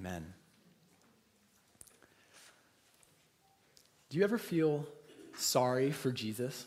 [0.00, 0.32] Amen.
[4.08, 4.86] Do you ever feel
[5.36, 6.66] sorry for Jesus?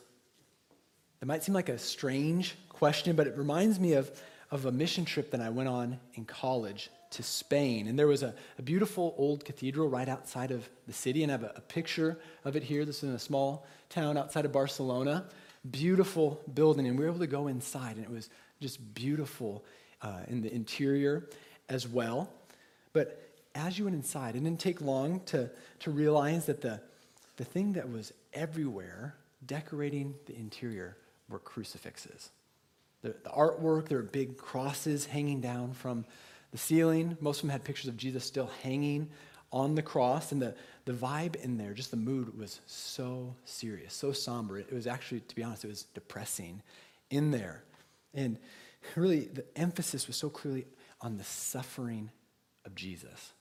[1.20, 4.12] It might seem like a strange question, but it reminds me of,
[4.52, 7.88] of a mission trip that I went on in college to Spain.
[7.88, 11.34] And there was a, a beautiful old cathedral right outside of the city, and I
[11.34, 12.86] have a, a picture of it here.
[12.86, 15.26] This is in a small town outside of Barcelona.
[15.72, 19.66] Beautiful building, and we were able to go inside, and it was just beautiful
[20.04, 21.28] uh, in the interior
[21.68, 22.30] as well.
[22.94, 23.23] But
[23.56, 25.50] as you went inside, it didn't take long to,
[25.80, 26.82] to realize that the,
[27.38, 30.98] the thing that was everywhere decorating the interior
[31.30, 32.30] were crucifixes.
[33.02, 36.06] The, the artwork, there were big crosses hanging down from
[36.52, 37.18] the ceiling.
[37.20, 39.10] Most of them had pictures of Jesus still hanging
[39.52, 40.32] on the cross.
[40.32, 44.58] And the, the vibe in there, just the mood was so serious, so somber.
[44.58, 46.62] It was actually, to be honest, it was depressing
[47.10, 47.64] in there.
[48.14, 48.38] And
[48.96, 50.66] really, the emphasis was so clearly
[51.02, 52.10] on the suffering
[52.66, 53.34] of Jesus.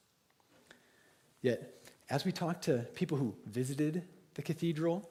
[1.43, 1.75] Yet,
[2.09, 4.05] as we talked to people who visited
[4.35, 5.11] the cathedral,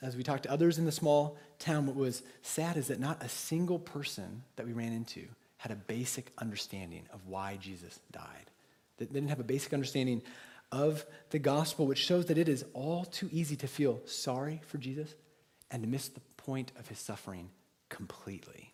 [0.00, 3.22] as we talked to others in the small town, what was sad is that not
[3.22, 8.50] a single person that we ran into had a basic understanding of why Jesus died.
[8.98, 10.22] They didn't have a basic understanding
[10.70, 14.78] of the gospel, which shows that it is all too easy to feel sorry for
[14.78, 15.14] Jesus
[15.70, 17.50] and to miss the point of his suffering
[17.88, 18.71] completely.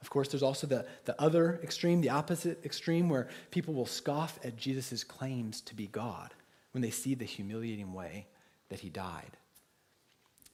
[0.00, 4.38] Of course, there's also the, the other extreme, the opposite extreme, where people will scoff
[4.44, 6.34] at Jesus' claims to be God
[6.72, 8.26] when they see the humiliating way
[8.68, 9.36] that he died.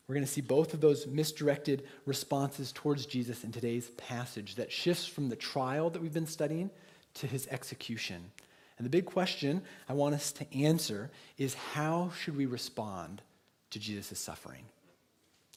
[0.06, 4.72] We're going to see both of those misdirected responses towards Jesus in today's passage that
[4.72, 6.70] shifts from the trial that we've been studying
[7.14, 8.30] to his execution.
[8.78, 13.22] And the big question I want us to answer is how should we respond
[13.70, 14.64] to Jesus' suffering?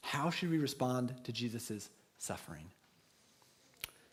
[0.00, 2.70] How should we respond to Jesus' suffering?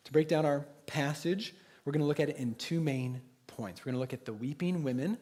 [0.04, 3.80] To break down our passage, we're going to look at it in two main points.
[3.80, 5.18] We're going to look at the weeping women,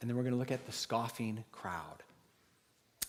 [0.00, 2.02] and then we're going to look at the scoffing crowd.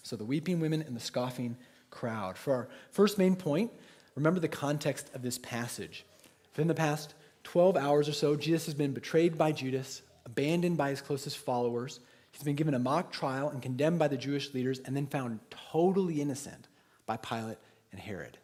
[0.03, 1.57] So the weeping women and the scoffing
[1.89, 2.38] crowd.
[2.38, 3.72] For our first main point,
[4.16, 6.06] remember the context of this passage.
[6.51, 7.13] Within the past
[7.44, 12.00] 12 hours or so, Jesus has been betrayed by Judas, abandoned by his closest followers.
[12.31, 15.39] He's been given a mock trial and condemned by the Jewish leaders, and then found
[15.50, 16.67] totally innocent
[17.05, 17.57] by Pilate
[17.91, 18.38] and Herod.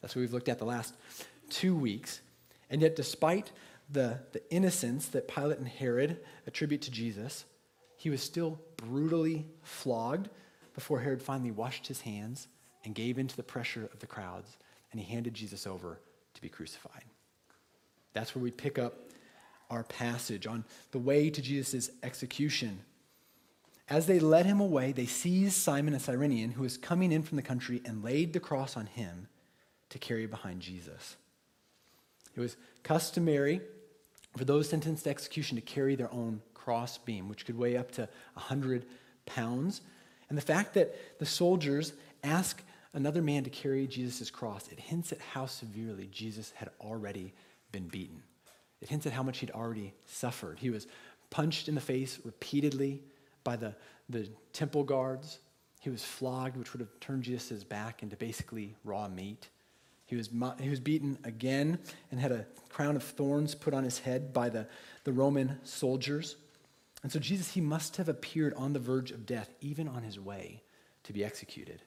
[0.00, 0.94] That's what we've looked at the last
[1.54, 2.20] two weeks.
[2.68, 3.52] And yet, despite
[3.90, 7.44] the, the innocence that Pilate and Herod attribute to Jesus,
[7.96, 10.28] he was still brutally flogged
[10.74, 12.48] before Herod finally washed his hands
[12.84, 14.56] and gave in to the pressure of the crowds,
[14.90, 16.00] and he handed Jesus over
[16.34, 17.04] to be crucified.
[18.12, 18.94] That's where we pick up
[19.70, 22.80] our passage on the way to Jesus' execution.
[23.88, 27.36] As they led him away, they seized Simon a Cyrenian, who was coming in from
[27.36, 29.28] the country, and laid the cross on him
[29.90, 31.16] to carry behind Jesus.
[32.34, 33.60] It was customary
[34.36, 37.90] for those sentenced to execution to carry their own cross beam, which could weigh up
[37.92, 38.86] to 100
[39.26, 39.80] pounds.
[40.28, 42.62] And the fact that the soldiers ask
[42.92, 47.32] another man to carry Jesus' cross, it hints at how severely Jesus had already
[47.70, 48.22] been beaten.
[48.80, 50.58] It hints at how much he'd already suffered.
[50.58, 50.86] He was
[51.30, 53.02] punched in the face repeatedly
[53.42, 53.74] by the,
[54.08, 55.38] the temple guards.
[55.80, 59.48] He was flogged, which would have turned Jesus' back into basically raw meat.
[60.06, 61.78] He was, he was beaten again
[62.10, 64.66] and had a crown of thorns put on his head by the,
[65.04, 66.36] the Roman soldiers.
[67.02, 70.18] And so Jesus, he must have appeared on the verge of death, even on his
[70.18, 70.62] way
[71.04, 71.82] to be executed.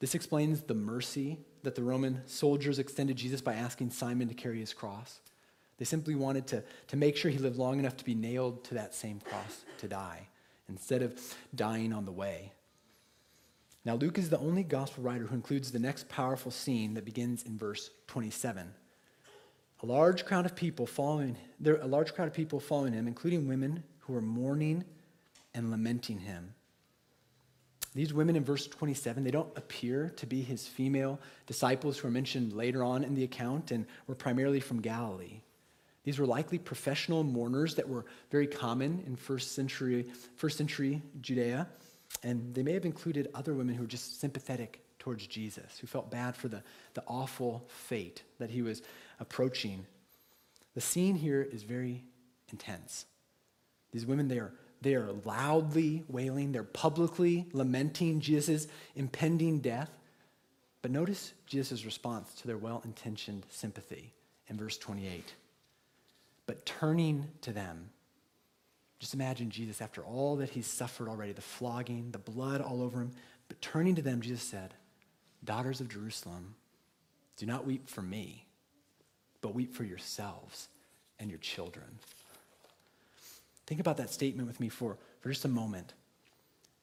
[0.00, 4.60] This explains the mercy that the Roman soldiers extended Jesus by asking Simon to carry
[4.60, 5.20] his cross.
[5.78, 8.74] They simply wanted to, to make sure he lived long enough to be nailed to
[8.74, 10.28] that same cross to die,
[10.68, 11.18] instead of
[11.54, 12.52] dying on the way.
[13.88, 17.44] Now, Luke is the only gospel writer who includes the next powerful scene that begins
[17.44, 18.70] in verse 27.
[19.82, 23.48] A large crowd of people following there, a large crowd of people following him, including
[23.48, 24.84] women who are mourning
[25.54, 26.52] and lamenting him.
[27.94, 32.10] These women in verse 27, they don't appear to be his female disciples who are
[32.10, 35.40] mentioned later on in the account and were primarily from Galilee.
[36.04, 41.68] These were likely professional mourners that were very common in first century, first century Judea.
[42.22, 46.10] And they may have included other women who were just sympathetic towards Jesus, who felt
[46.10, 46.62] bad for the,
[46.94, 48.82] the awful fate that he was
[49.20, 49.86] approaching.
[50.74, 52.04] The scene here is very
[52.50, 53.06] intense.
[53.92, 54.52] These women, they are,
[54.82, 59.90] they are loudly wailing, they're publicly lamenting Jesus' impending death.
[60.82, 64.12] But notice Jesus' response to their well intentioned sympathy
[64.48, 65.34] in verse 28.
[66.46, 67.90] But turning to them,
[68.98, 73.00] just imagine Jesus, after all that he's suffered already the flogging, the blood all over
[73.00, 73.12] him.
[73.48, 74.74] But turning to them, Jesus said,
[75.44, 76.56] Daughters of Jerusalem,
[77.36, 78.44] do not weep for me,
[79.40, 80.68] but weep for yourselves
[81.20, 81.86] and your children.
[83.66, 85.92] Think about that statement with me for, for just a moment.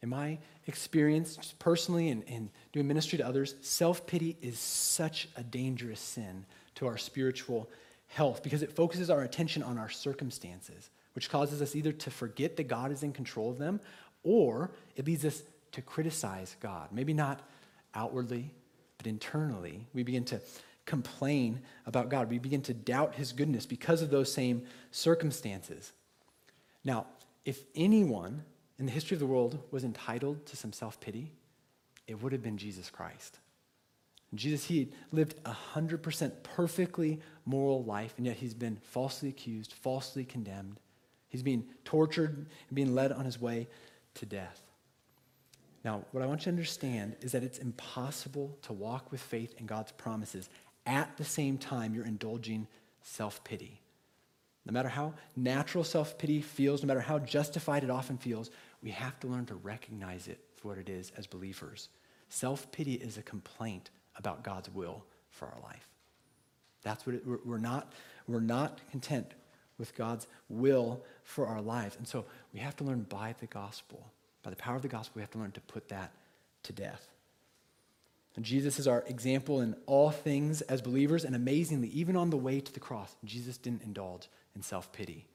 [0.02, 0.38] In my
[0.68, 6.46] experience, personally and, and doing ministry to others, self pity is such a dangerous sin
[6.76, 7.70] to our spiritual
[8.08, 12.58] health because it focuses our attention on our circumstances, which causes us either to forget
[12.58, 13.80] that God is in control of them
[14.24, 15.42] or it leads us
[15.72, 16.90] to criticize God.
[16.92, 17.42] Maybe not
[17.94, 18.52] outwardly,
[18.98, 19.88] but internally.
[19.94, 20.42] We begin to
[20.86, 22.30] complain about God.
[22.30, 25.94] We begin to doubt his goodness because of those same circumstances.
[26.84, 27.08] Now,
[27.46, 28.44] if anyone
[28.78, 31.32] in the history of the world was entitled to some self pity,
[32.08, 33.40] it would have been Jesus Christ.
[34.34, 40.26] Jesus, he lived a 100% perfectly moral life, and yet he's been falsely accused, falsely
[40.26, 40.80] condemned.
[41.36, 43.68] He's being tortured and being led on his way
[44.14, 44.62] to death.
[45.84, 49.54] Now, what I want you to understand is that it's impossible to walk with faith
[49.58, 50.50] in God's promises
[50.86, 52.68] at the same time you're indulging
[53.02, 53.82] self pity.
[54.66, 58.50] No matter how natural self pity feels, no matter how justified it often feels,
[58.82, 61.90] we have to learn to recognize it for what it is as believers.
[62.30, 65.90] Self pity is a complaint about God's will for our life.
[66.82, 67.92] That's what it, we're, not,
[68.26, 69.34] we're not content
[69.78, 71.96] with God's will for our lives.
[71.98, 74.12] And so we have to learn by the gospel,
[74.44, 76.12] by the power of the gospel, we have to learn to put that
[76.64, 77.10] to death.
[78.36, 82.38] And Jesus is our example in all things as believers, and amazingly, even on the
[82.38, 85.26] way to the cross, Jesus didn't indulge in self pity.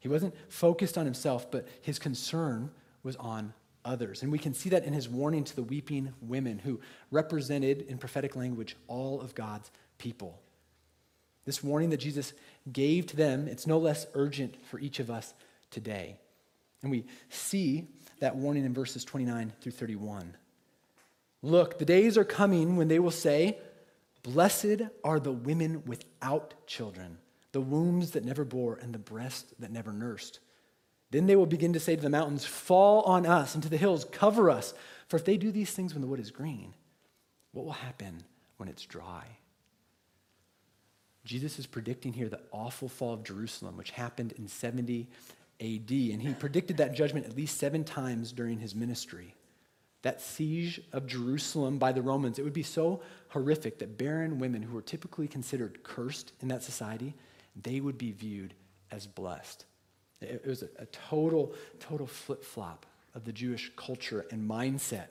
[0.00, 2.70] He wasn't focused on himself, but his concern
[3.02, 3.52] was on
[3.84, 4.22] others.
[4.22, 6.80] And we can see that in his warning to the weeping women who
[7.10, 10.40] represented, in prophetic language, all of God's people.
[11.44, 12.32] This warning that Jesus
[12.70, 15.34] gave to them, it's no less urgent for each of us
[15.70, 16.16] today.
[16.82, 17.88] And we see
[18.20, 20.36] that warning in verses 29 through 31.
[21.42, 23.58] Look, the days are coming when they will say,
[24.22, 27.18] Blessed are the women without children,
[27.50, 30.38] the wombs that never bore, and the breasts that never nursed.
[31.10, 33.76] Then they will begin to say to the mountains, Fall on us, and to the
[33.76, 34.72] hills, cover us.
[35.08, 36.74] For if they do these things when the wood is green,
[37.50, 38.22] what will happen
[38.56, 39.24] when it's dry?
[41.24, 45.08] Jesus is predicting here the awful fall of Jerusalem, which happened in 70
[45.60, 45.90] AD.
[45.90, 49.34] And he predicted that judgment at least seven times during his ministry
[50.02, 54.62] that siege of Jerusalem by the Romans, it would be so horrific that barren women
[54.62, 57.14] who were typically considered cursed in that society,
[57.60, 58.54] they would be viewed
[58.90, 59.64] as blessed.
[60.20, 65.08] It was a, total, total flip flop of the Jewish culture and mindset.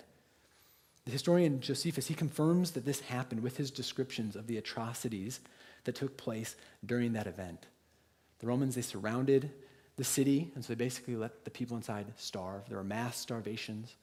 [1.06, 5.40] The historian Josephus, he confirms that this happened with his descriptions of the atrocities
[5.84, 6.56] that took place
[6.86, 7.68] during that event.
[8.40, 9.52] The Romans, they surrounded
[9.98, 12.68] the city, and so they basically let the people inside starve.
[12.68, 13.96] There were mass starvations.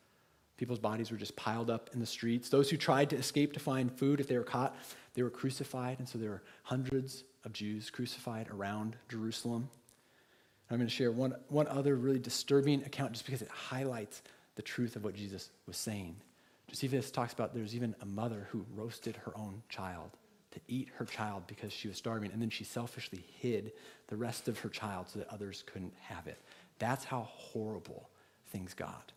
[0.56, 2.48] People's bodies were just piled up in the streets.
[2.48, 4.76] Those who tried to escape to find food, if they were caught,
[5.14, 5.98] they were crucified.
[5.98, 9.68] And so there were hundreds of Jews crucified around Jerusalem.
[10.70, 14.22] I'm going to share one, one other really disturbing account just because it highlights
[14.56, 16.16] the truth of what Jesus was saying.
[16.68, 20.10] Josephus talks about there's even a mother who roasted her own child
[20.52, 23.72] to eat her child because she was starving, and then she selfishly hid
[24.08, 26.40] the rest of her child so that others couldn't have it.
[26.78, 28.08] That's how horrible
[28.46, 29.12] things got.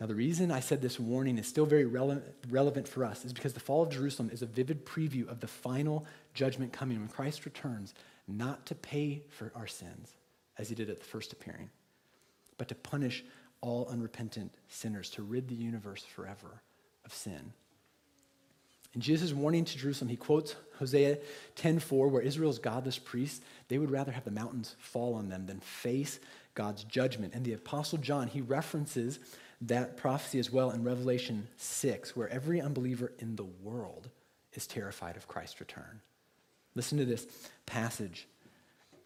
[0.00, 3.34] Now, the reason I said this warning is still very relevant, relevant for us is
[3.34, 7.08] because the fall of Jerusalem is a vivid preview of the final judgment coming when
[7.08, 7.92] Christ returns,
[8.26, 10.12] not to pay for our sins,
[10.56, 11.68] as he did at the first appearing,
[12.56, 13.24] but to punish
[13.60, 16.62] all unrepentant sinners, to rid the universe forever
[17.04, 17.52] of sin.
[18.94, 21.18] In Jesus' warning to Jerusalem, he quotes Hosea
[21.56, 25.60] 10:4, where Israel's godless priests, they would rather have the mountains fall on them than
[25.60, 26.18] face
[26.54, 27.34] God's judgment.
[27.34, 29.20] And the Apostle John, he references
[29.60, 34.08] that prophecy as well in Revelation 6, where every unbeliever in the world
[34.54, 36.00] is terrified of Christ's return.
[36.74, 37.26] Listen to this
[37.66, 38.26] passage.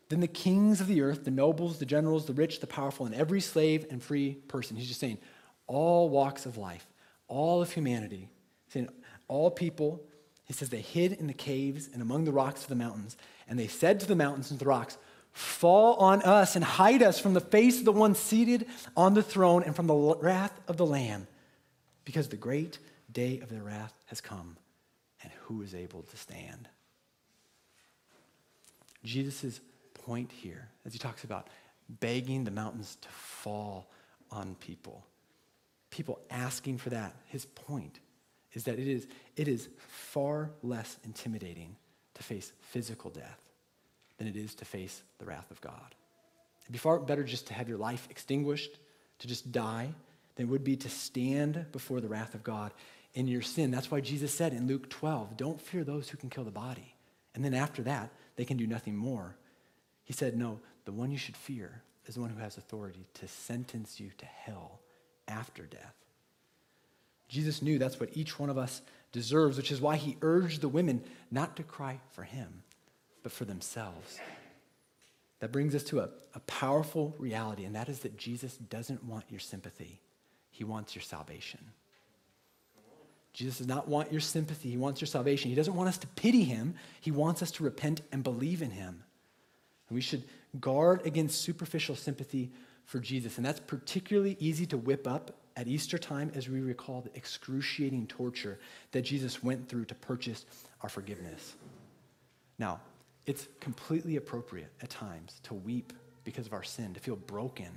[0.08, 3.14] Then the kings of the earth, the nobles, the generals, the rich, the powerful, and
[3.14, 5.18] every slave and free person, he's just saying,
[5.66, 6.86] all walks of life,
[7.26, 8.28] all of humanity,
[8.68, 8.88] saying,
[9.28, 10.02] all people,
[10.44, 13.16] he says, they hid in the caves and among the rocks of the mountains,
[13.48, 14.98] and they said to the mountains and the rocks,
[15.32, 18.66] Fall on us and hide us from the face of the one seated
[18.96, 21.26] on the throne and from the wrath of the Lamb,
[22.04, 22.78] because the great
[23.10, 24.56] day of their wrath has come,
[25.22, 26.68] and who is able to stand?
[29.02, 29.60] Jesus'
[29.94, 31.48] point here, as he talks about
[31.88, 33.90] begging the mountains to fall
[34.30, 35.04] on people,
[35.90, 37.98] people asking for that, his point
[38.54, 39.06] is that it is,
[39.36, 41.76] it is far less intimidating
[42.14, 43.40] to face physical death
[44.18, 45.94] than it is to face the wrath of God.
[46.62, 48.78] It'd be far better just to have your life extinguished,
[49.18, 49.92] to just die,
[50.36, 52.72] than it would be to stand before the wrath of God
[53.14, 53.70] in your sin.
[53.70, 56.94] That's why Jesus said in Luke 12, don't fear those who can kill the body.
[57.34, 59.36] And then after that, they can do nothing more.
[60.04, 63.28] He said, No, the one you should fear is the one who has authority to
[63.28, 64.80] sentence you to hell
[65.26, 65.94] after death.
[67.34, 70.68] Jesus knew that's what each one of us deserves, which is why he urged the
[70.68, 72.62] women not to cry for him,
[73.24, 74.20] but for themselves.
[75.40, 79.24] That brings us to a, a powerful reality, and that is that Jesus doesn't want
[79.30, 80.00] your sympathy,
[80.52, 81.58] he wants your salvation.
[83.32, 84.70] Jesus does not want your sympathy.
[84.70, 85.48] He wants your salvation.
[85.50, 86.76] He doesn't want us to pity him.
[87.00, 89.02] He wants us to repent and believe in him.
[89.88, 90.22] And we should
[90.60, 92.52] guard against superficial sympathy
[92.84, 93.36] for Jesus.
[93.36, 98.06] And that's particularly easy to whip up at Easter time as we recall the excruciating
[98.06, 98.58] torture
[98.92, 100.44] that Jesus went through to purchase
[100.82, 101.54] our forgiveness.
[102.58, 102.80] Now,
[103.26, 105.92] it's completely appropriate at times to weep
[106.24, 107.70] because of our sin, to feel broken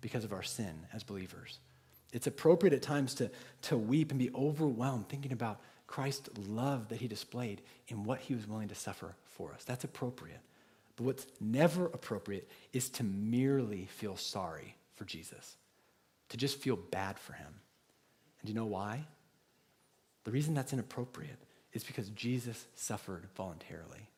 [0.00, 1.58] because of our sin as believers.
[2.12, 3.30] It's appropriate at times to,
[3.62, 8.34] to weep and be overwhelmed thinking about Christ's love that he displayed in what he
[8.34, 9.64] was willing to suffer for us.
[9.64, 10.40] That's appropriate.
[10.96, 15.56] But what's never appropriate is to merely feel sorry for Jesus,
[16.30, 17.46] to just feel bad for him.
[18.40, 19.06] And do you know why?
[20.24, 21.38] The reason that's inappropriate
[21.72, 24.08] is because Jesus suffered voluntarily.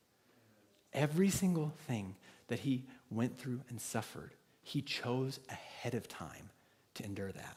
[0.93, 2.17] Every single thing
[2.49, 6.51] that he went through and suffered, he chose ahead of time
[6.95, 7.57] to endure that.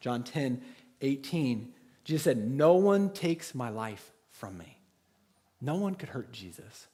[0.00, 0.60] John 10,
[1.00, 1.72] 18,
[2.04, 4.78] Jesus said, No one takes my life from me.
[5.60, 6.88] No one could hurt Jesus.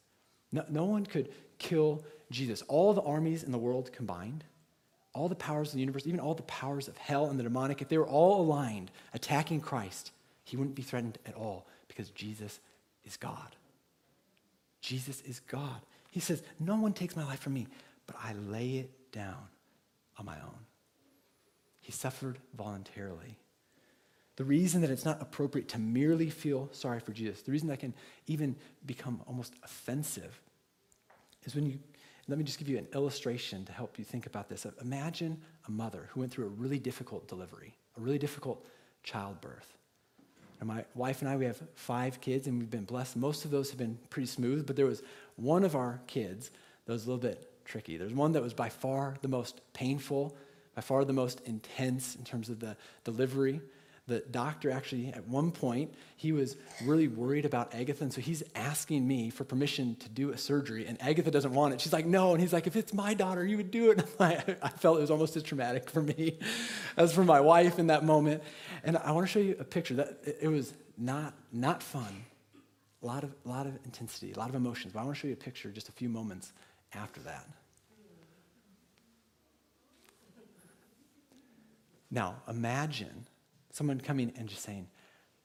[0.53, 2.63] No, no one could kill Jesus.
[2.69, 4.45] All the armies in the world combined,
[5.13, 7.83] all the powers of the universe, even all the powers of hell and the demonic,
[7.83, 10.13] if they were all aligned attacking Christ,
[10.45, 12.61] he wouldn't be threatened at all because Jesus
[13.05, 13.57] is God.
[14.81, 15.81] Jesus is God.
[16.11, 17.67] He says, No one takes my life from me,
[18.07, 19.49] but I lay it down
[20.19, 20.59] on my own.
[21.81, 23.37] He suffered voluntarily.
[24.37, 27.81] The reason that it's not appropriate to merely feel sorry for Jesus, the reason that
[27.81, 27.95] can
[28.27, 30.41] even become almost offensive,
[31.45, 31.79] is when you,
[32.31, 34.67] let me just give you an illustration to help you think about this.
[34.81, 38.65] Imagine a mother who went through a really difficult delivery, a really difficult
[39.03, 39.77] childbirth.
[40.61, 43.17] And my wife and I, we have five kids, and we've been blessed.
[43.17, 45.03] Most of those have been pretty smooth, but there was
[45.37, 46.51] one of our kids
[46.85, 47.97] that was a little bit tricky.
[47.97, 50.37] There's one that was by far the most painful,
[50.75, 53.61] by far the most intense in terms of the delivery
[54.11, 58.43] the doctor actually, at one point, he was really worried about Agatha, and so he's
[58.55, 61.81] asking me for permission to do a surgery, and Agatha doesn't want it.
[61.81, 64.05] She's like, no, and he's like, if it's my daughter, you would do it.
[64.21, 66.39] I felt it was almost as traumatic for me
[66.97, 68.43] as for my wife in that moment.
[68.83, 72.25] And I want to show you a picture that it was not, not fun,
[73.03, 75.21] a lot of, a lot of intensity, a lot of emotions, but I want to
[75.21, 76.53] show you a picture just a few moments
[76.93, 77.47] after that.
[82.11, 83.27] Now, imagine
[83.71, 84.89] Someone coming and just saying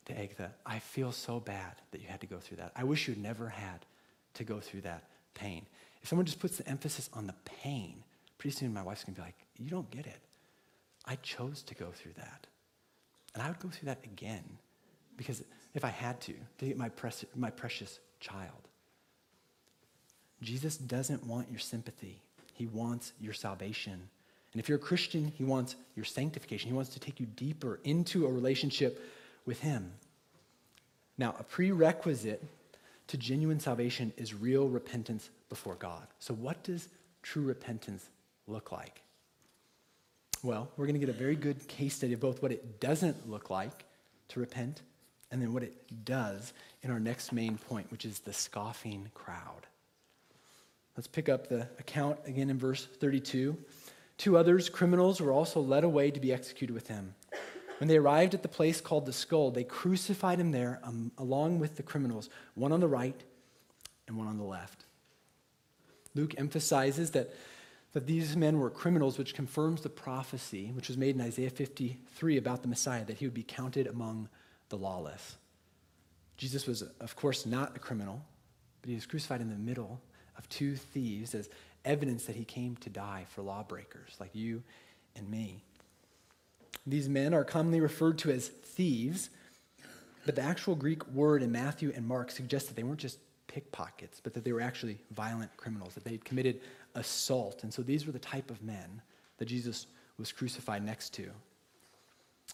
[0.06, 2.72] to Agatha, I feel so bad that you had to go through that.
[2.76, 3.86] I wish you'd never had
[4.36, 5.04] to go through that
[5.34, 5.66] pain.
[6.02, 8.04] If someone just puts the emphasis on the pain,
[8.38, 10.20] pretty soon my wife's gonna be like, You don't get it.
[11.06, 12.48] I chose to go through that.
[13.34, 14.44] And I would go through that again
[15.18, 18.70] because if I had to, to get my, precious, my precious child.
[20.42, 22.22] Jesus doesn't want your sympathy,
[22.54, 24.10] He wants your salvation.
[24.56, 26.70] And if you're a Christian, He wants your sanctification.
[26.70, 29.04] He wants to take you deeper into a relationship
[29.46, 29.92] with Him.
[31.18, 32.42] Now, a prerequisite
[33.08, 36.08] to genuine salvation is real repentance before God.
[36.20, 36.88] So, what does
[37.22, 38.08] true repentance
[38.48, 39.02] look like?
[40.42, 43.30] Well, we're going to get a very good case study of both what it doesn't
[43.30, 43.84] look like
[44.30, 44.84] to repent
[45.32, 49.68] and then what it does in our next main point, which is the scoffing crowd.
[50.96, 53.58] Let's pick up the account again in verse 32.
[54.18, 57.16] Two others, criminals, were also led away to be executed with him.
[57.80, 61.60] When they arrived at the place called the skull, they crucified him there um, along
[61.60, 63.22] with the criminals, one on the right
[64.08, 64.86] and one on the left.
[66.14, 67.34] Luke emphasizes that,
[67.92, 72.38] that these men were criminals, which confirms the prophecy which was made in Isaiah 53
[72.38, 74.30] about the Messiah, that he would be counted among
[74.70, 75.36] the lawless.
[76.38, 78.24] Jesus was, of course, not a criminal,
[78.82, 80.02] but he was crucified in the middle
[80.38, 81.50] of two thieves as
[81.86, 84.64] evidence that he came to die for lawbreakers like you
[85.16, 85.64] and me.
[86.88, 89.30] These men are commonly referred to as thieves,
[90.26, 94.20] but the actual Greek word in Matthew and Mark suggests that they weren't just pickpockets,
[94.22, 96.60] but that they were actually violent criminals, that they had committed
[96.94, 97.64] assault.
[97.64, 99.02] And so these were the type of men
[99.38, 99.88] that Jesus
[100.18, 101.30] was crucified next to.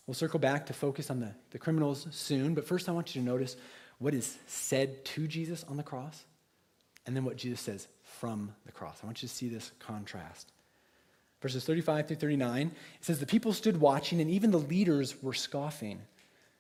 [0.07, 3.21] We'll circle back to focus on the, the criminals soon, but first I want you
[3.21, 3.55] to notice
[4.00, 6.23] what is said to Jesus on the cross
[7.05, 7.88] and then what Jesus says
[8.21, 8.99] from the cross.
[9.01, 10.51] I want you to see this contrast.
[11.41, 12.73] Verses 35 through 39, it
[13.03, 16.01] says, The people stood watching, and even the leaders were scoffing.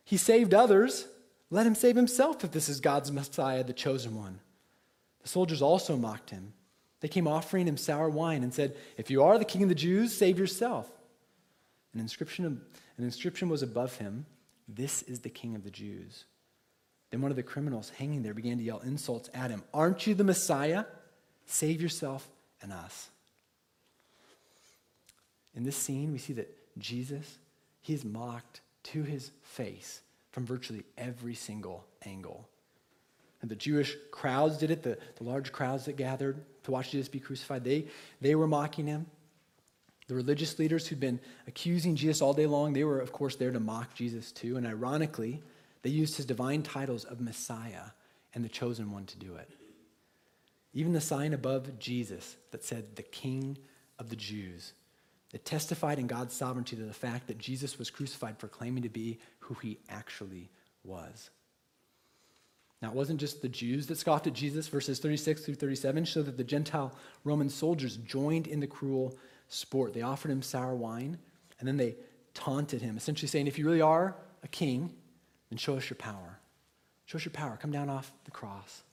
[0.03, 1.05] He saved others.
[1.51, 4.39] Let him save himself if this is God's Messiah, the chosen one.
[5.21, 6.53] The soldiers also mocked him.
[6.99, 9.75] They came offering him sour wine and said, If you are the king of the
[9.75, 10.89] Jews, save yourself.
[11.93, 12.45] An inscription,
[12.97, 14.25] an inscription was above him
[14.67, 16.25] This is the king of the Jews.
[17.11, 20.15] Then one of the criminals hanging there began to yell insults at him Aren't you
[20.15, 20.85] the Messiah?
[21.45, 22.27] Save yourself
[22.61, 23.09] and us.
[25.55, 27.37] In this scene, we see that Jesus,
[27.81, 32.47] he is mocked to his face from virtually every single angle.
[33.41, 37.09] And the Jewish crowds did it, the, the large crowds that gathered to watch Jesus
[37.09, 37.87] be crucified, they,
[38.21, 39.07] they were mocking him.
[40.07, 43.51] The religious leaders who'd been accusing Jesus all day long, they were, of course, there
[43.51, 44.57] to mock Jesus too.
[44.57, 45.41] And ironically,
[45.81, 47.91] they used his divine titles of Messiah
[48.33, 49.49] and the chosen one to do it.
[50.73, 53.57] Even the sign above Jesus that said, the King
[53.99, 54.73] of the Jews,
[55.33, 58.89] it testified in God's sovereignty to the fact that Jesus was crucified for claiming to
[58.89, 60.49] be who he actually
[60.83, 61.29] was.
[62.81, 64.67] Now, it wasn't just the Jews that scoffed at Jesus.
[64.67, 69.15] Verses 36 through 37 show that the Gentile Roman soldiers joined in the cruel
[69.49, 69.93] sport.
[69.93, 71.19] They offered him sour wine,
[71.59, 71.95] and then they
[72.33, 74.91] taunted him, essentially saying, If you really are a king,
[75.49, 76.39] then show us your power.
[77.05, 77.57] Show us your power.
[77.61, 78.83] Come down off the cross.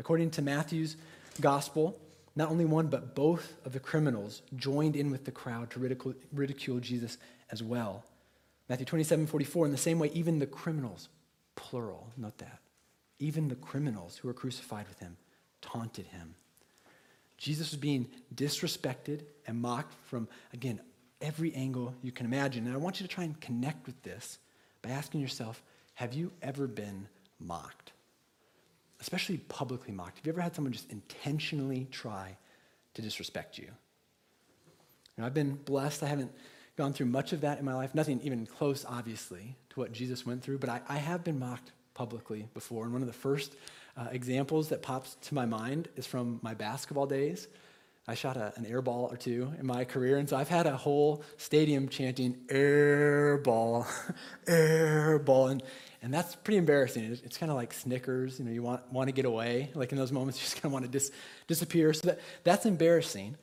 [0.00, 0.96] According to Matthew's
[1.40, 1.96] gospel,
[2.34, 6.14] not only one, but both of the criminals joined in with the crowd to ridicule,
[6.32, 7.18] ridicule Jesus
[7.50, 8.02] as well.
[8.68, 11.08] Matthew 27 44, in the same way, even the criminals,
[11.54, 12.60] plural, note that,
[13.18, 15.18] even the criminals who were crucified with him
[15.60, 16.34] taunted him.
[17.36, 20.80] Jesus was being disrespected and mocked from, again,
[21.20, 22.66] every angle you can imagine.
[22.66, 24.38] And I want you to try and connect with this
[24.80, 25.62] by asking yourself
[25.94, 27.92] have you ever been mocked?
[29.00, 30.18] Especially publicly mocked.
[30.18, 32.36] Have you ever had someone just intentionally try
[32.94, 33.68] to disrespect you?
[35.20, 36.02] know, I've been blessed.
[36.02, 36.32] I haven't
[36.76, 40.24] gone through much of that in my life, nothing even close, obviously, to what Jesus
[40.24, 42.84] went through, but I, I have been mocked publicly before.
[42.84, 43.54] And one of the first
[43.96, 47.48] uh, examples that pops to my mind is from my basketball days.
[48.10, 50.66] I shot a, an air ball or two in my career, and so I've had
[50.66, 53.86] a whole stadium chanting air ball,
[54.48, 55.62] air ball, and,
[56.02, 57.04] and that's pretty embarrassing.
[57.04, 59.70] It's, it's kind of like Snickers, you know, you want, want to get away.
[59.74, 61.12] Like in those moments, you just kind of want to dis,
[61.46, 61.92] disappear.
[61.92, 63.36] So that, that's embarrassing.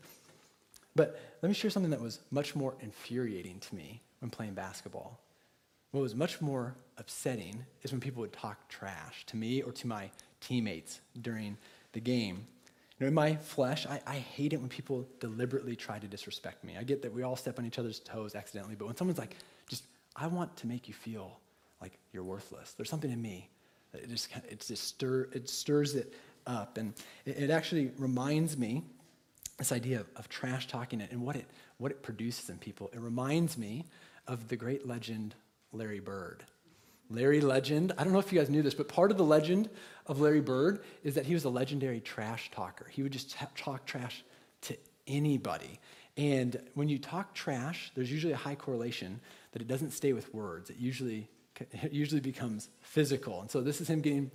[0.97, 5.17] But let me share something that was much more infuriating to me when playing basketball.
[5.91, 9.87] What was much more upsetting is when people would talk trash to me or to
[9.87, 10.09] my
[10.41, 11.55] teammates during
[11.93, 12.47] the game.
[12.99, 16.63] You know, in my flesh, I, I hate it when people deliberately try to disrespect
[16.63, 16.77] me.
[16.79, 19.35] I get that we all step on each other's toes accidentally, but when someone's like,
[19.67, 19.83] just,
[20.15, 21.39] I want to make you feel
[21.79, 23.49] like you're worthless, there's something in me
[23.91, 26.13] that it just, it just stir, it stirs it
[26.47, 26.77] up.
[26.77, 26.93] And
[27.25, 28.83] it, it actually reminds me,
[29.57, 31.45] this idea of, of trash talking and what it,
[31.77, 32.89] what it produces in people.
[32.93, 33.85] It reminds me
[34.27, 35.35] of the great legend
[35.71, 36.43] Larry Bird.
[37.09, 39.69] Larry Legend, I don't know if you guys knew this, but part of the legend
[40.05, 42.85] of Larry Bird is that he was a legendary trash talker.
[42.89, 44.23] He would just talk trash
[44.61, 45.79] to anybody.
[46.17, 50.33] And when you talk trash, there's usually a high correlation that it doesn't stay with
[50.33, 50.69] words.
[50.69, 51.29] It usually,
[51.71, 53.41] it usually becomes physical.
[53.41, 54.31] And so this is him getting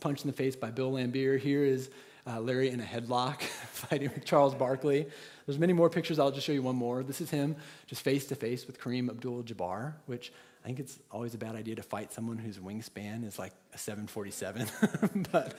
[0.00, 1.38] punched in the face by Bill Laimbeer.
[1.38, 1.90] Here is
[2.26, 3.40] uh, Larry in a headlock
[3.72, 5.06] fighting with Charles Barkley.
[5.46, 6.18] There's many more pictures.
[6.18, 7.02] I'll just show you one more.
[7.02, 10.32] This is him just face to face with Kareem Abdul-Jabbar, which
[10.68, 13.78] I think it's always a bad idea to fight someone whose wingspan is like a
[13.78, 14.66] 747.
[15.32, 15.54] but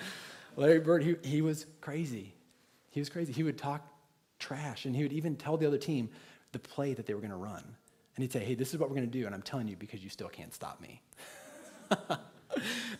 [0.56, 2.36] Larry Bird, he, he was crazy.
[2.92, 3.34] He was crazy.
[3.34, 3.92] He would talk
[4.38, 6.12] trash, and he would even tell the other team
[6.52, 7.64] the play that they were going to run.
[8.16, 9.76] And he'd say, hey, this is what we're going to do, and I'm telling you
[9.76, 11.02] because you still can't stop me.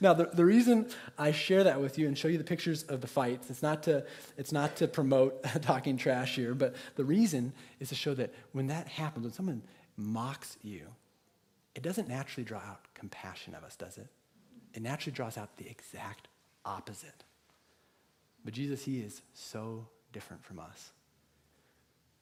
[0.02, 3.02] now, the, the reason I share that with you and show you the pictures of
[3.02, 4.04] the fights, it's not to,
[4.36, 8.66] it's not to promote talking trash here, but the reason is to show that when
[8.66, 9.62] that happens, when someone
[9.96, 10.88] mocks you,
[11.80, 14.08] it doesn't naturally draw out compassion of us, does it?
[14.74, 16.28] It naturally draws out the exact
[16.66, 17.24] opposite.
[18.44, 20.92] But Jesus, he is so different from us.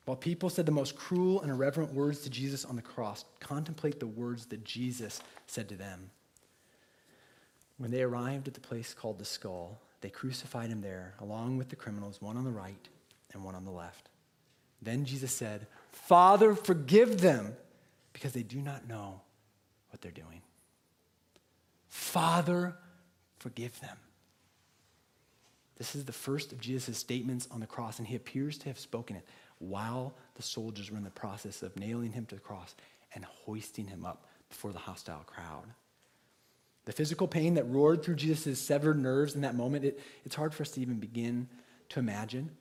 [0.06, 4.00] While people said the most cruel and irreverent words to Jesus on the cross, contemplate
[4.00, 6.12] the words that Jesus said to them.
[7.80, 11.70] When they arrived at the place called the skull, they crucified him there, along with
[11.70, 12.88] the criminals, one on the right
[13.34, 14.10] and one on the left.
[14.84, 17.56] Then Jesus said, Father, forgive them,
[18.14, 19.22] because they do not know
[19.98, 20.42] what they're doing.
[21.90, 22.76] Father,
[23.40, 23.98] forgive them.
[25.78, 28.80] This is the first of Jesus' statements on the cross, and he appears to have
[28.80, 29.26] spoken it
[29.60, 32.76] while the soldiers were in the process of nailing him to the cross
[33.14, 35.66] and hoisting him up before the hostile crowd.
[36.86, 40.54] The physical pain that roared through Jesus' severed nerves in that moment, it, it's hard
[40.54, 41.48] for us to even begin
[41.90, 42.52] to imagine.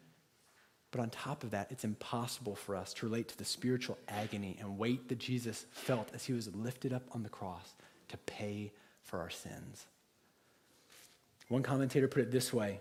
[0.91, 4.57] But on top of that, it's impossible for us to relate to the spiritual agony
[4.61, 7.75] and weight that Jesus felt as he was lifted up on the cross
[8.09, 8.73] to pay
[9.03, 9.87] for our sins.
[11.49, 12.81] One commentator put it this way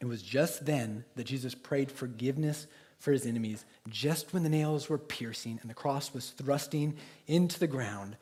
[0.00, 2.66] It was just then that Jesus prayed forgiveness
[2.98, 7.58] for his enemies, just when the nails were piercing and the cross was thrusting into
[7.60, 8.16] the ground.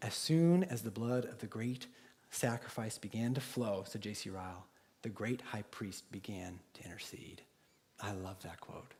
[0.00, 1.86] As soon as the blood of the great
[2.30, 4.30] sacrifice began to flow, said J.C.
[4.30, 4.66] Ryle,
[5.02, 7.42] the great high priest began to intercede.
[8.02, 8.94] I love that quote.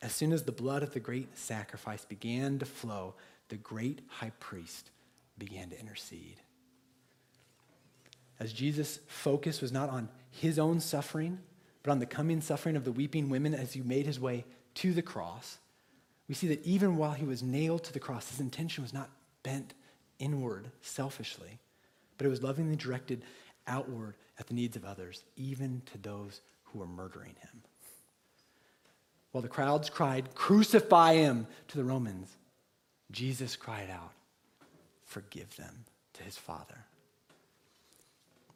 [0.00, 3.14] As soon as the blood of the great sacrifice began to flow,
[3.48, 4.90] the great high priest
[5.36, 6.36] began to intercede.
[8.38, 11.40] As Jesus' focus was not on his own suffering,
[11.82, 14.92] but on the coming suffering of the weeping women as he made his way to
[14.92, 15.58] the cross,
[16.28, 19.10] we see that even while he was nailed to the cross, his intention was not
[19.42, 19.74] bent
[20.20, 21.58] inward selfishly,
[22.16, 23.24] but it was lovingly directed
[23.66, 27.62] outward at the needs of others, even to those who were murdering him.
[29.32, 32.34] While the crowds cried, Crucify him to the Romans,
[33.10, 34.12] Jesus cried out,
[35.04, 36.84] Forgive them to his Father.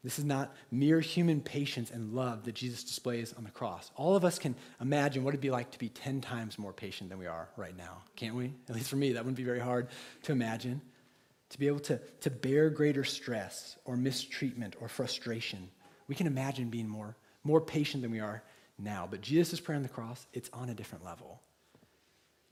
[0.05, 3.91] This is not mere human patience and love that Jesus displays on the cross.
[3.95, 7.09] All of us can imagine what it'd be like to be 10 times more patient
[7.09, 8.53] than we are right now, can't we?
[8.69, 9.89] At least for me, that wouldn't be very hard
[10.25, 10.81] to imagine.
[11.51, 15.69] To be able to, to bear greater stress or mistreatment or frustration.
[16.09, 18.43] We can imagine being more, more patient than we are
[18.79, 19.07] now.
[19.11, 21.41] But Jesus' prayer on the cross, it's on a different level.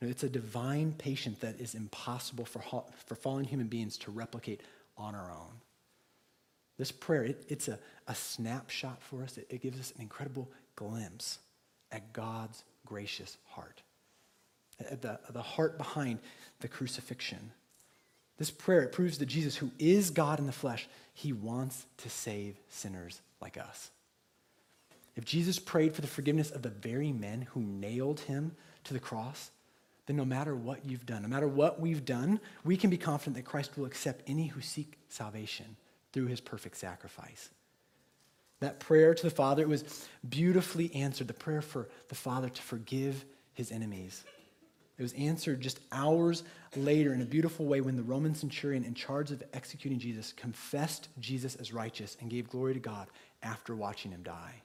[0.00, 2.62] It's a divine patience that is impossible for,
[3.06, 4.62] for fallen human beings to replicate
[4.96, 5.61] on our own.
[6.78, 7.78] This prayer, it, it's a,
[8.09, 9.37] a snapshot for us.
[9.37, 11.38] It, it gives us an incredible glimpse
[11.92, 13.83] at God's gracious heart,
[14.90, 16.18] at the, the heart behind
[16.61, 17.52] the crucifixion.
[18.38, 22.09] This prayer, it proves that Jesus, who is God in the flesh, he wants to
[22.09, 23.90] save sinners like us.
[25.16, 29.01] If Jesus prayed for the forgiveness of the very men who nailed him to the
[29.01, 29.51] cross,
[30.07, 33.37] then no matter what you've done, no matter what we've done, we can be confident
[33.37, 35.77] that Christ will accept any who seek salvation
[36.12, 37.51] through his perfect sacrifice.
[38.61, 41.29] That prayer to the Father, it was beautifully answered.
[41.29, 44.25] The prayer for the Father to forgive his enemies.
[44.99, 46.42] It was answered just hours
[46.77, 51.09] later in a beautiful way when the Roman centurion in charge of executing Jesus confessed
[51.18, 53.09] Jesus as righteous and gave glory to God
[53.42, 54.61] after watching him die.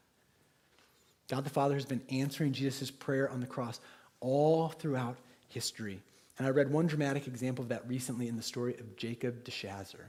[1.28, 3.80] God the Father has been answering Jesus' prayer on the cross
[4.20, 5.18] all throughout
[5.50, 6.02] history.
[6.38, 10.06] And I read one dramatic example of that recently in the story of Jacob DeShazer.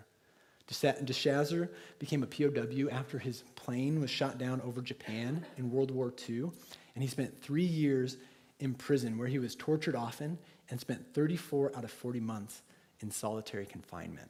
[0.68, 6.12] DeShazer became a POW after his plane was shot down over Japan in World War
[6.28, 6.50] II,
[6.94, 8.16] and he spent three years
[8.58, 10.38] in prison where he was tortured often
[10.70, 12.62] and spent 34 out of 40 months
[13.00, 14.28] in solitary confinement.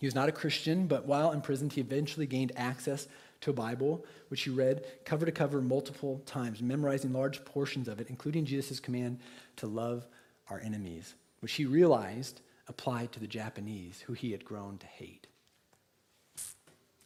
[0.00, 3.06] He was not a Christian, but while imprisoned, he eventually gained access
[3.44, 8.00] to a Bible, which he read cover to cover multiple times, memorizing large portions of
[8.00, 9.20] it, including Jesus' command
[9.56, 10.06] to love
[10.50, 15.26] our enemies, which he realized applied to the Japanese, who he had grown to hate.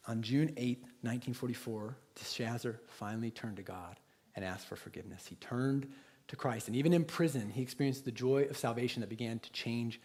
[0.07, 3.97] On June 8, 1944, DeShazer finally turned to God
[4.35, 5.27] and asked for forgiveness.
[5.27, 5.91] He turned
[6.29, 9.51] to Christ, and even in prison, he experienced the joy of salvation that began to
[9.51, 9.99] change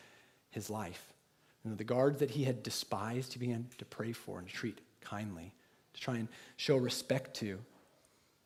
[0.50, 1.12] his life.
[1.62, 5.54] And the guards that he had despised, he began to pray for and treat kindly,
[5.94, 7.58] to try and show respect to.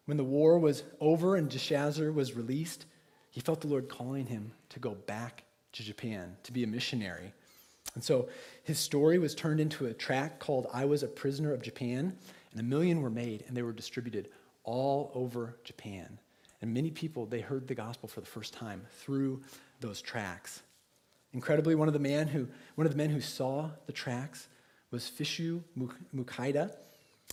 [0.07, 2.87] When the war was over and DeShazer was released,
[3.31, 7.33] he felt the Lord calling him to go back to Japan to be a missionary.
[7.95, 8.29] And so
[8.65, 12.17] his story was turned into a tract called I Was a Prisoner of Japan,
[12.53, 14.29] and a million were made, and they were distributed
[14.65, 16.19] all over Japan.
[16.61, 19.43] And many people, they heard the gospel for the first time through
[19.81, 20.63] those tracks.
[21.33, 24.49] Incredibly, one of the, man who, one of the men who saw the tracks
[24.91, 25.63] was Fishu
[26.15, 26.75] Mukaida,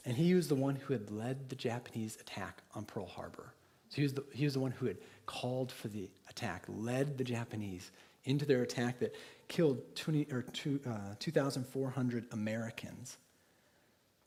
[0.04, 3.54] and he was the one who had led the Japanese attack on Pearl Harbor.
[3.90, 7.18] So he was the, he was the one who had called for the attack, led
[7.18, 7.92] the Japanese
[8.26, 9.16] into their attack that
[9.48, 13.18] killed 20, or two, uh, 2,400 Americans.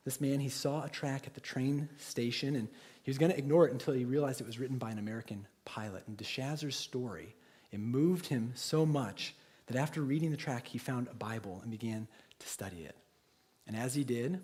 [0.05, 2.67] This man, he saw a track at the train station and
[3.03, 5.45] he was going to ignore it until he realized it was written by an American
[5.65, 6.03] pilot.
[6.07, 7.35] And DeShazer's story,
[7.71, 9.35] it moved him so much
[9.67, 12.07] that after reading the track, he found a Bible and began
[12.39, 12.95] to study it.
[13.67, 14.41] And as he did,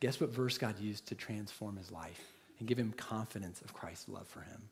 [0.00, 4.08] guess what verse God used to transform his life and give him confidence of Christ's
[4.08, 4.62] love for him?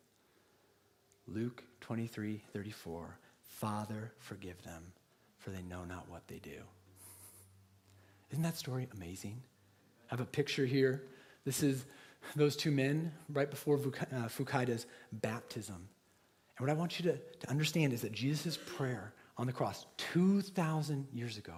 [1.26, 3.18] Luke 23 34.
[3.42, 4.82] Father, forgive them,
[5.38, 6.62] for they know not what they do.
[8.30, 9.42] Isn't that story amazing?
[10.10, 11.02] I have a picture here.
[11.44, 11.84] This is
[12.36, 15.88] those two men right before uh, Fuchida's baptism.
[16.56, 19.86] And what I want you to, to understand is that Jesus' prayer on the cross
[20.12, 21.54] 2,000 years ago,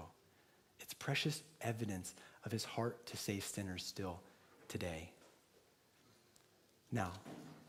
[0.79, 4.21] it's precious evidence of his heart to save sinners still
[4.69, 5.11] today.
[6.93, 7.13] Now,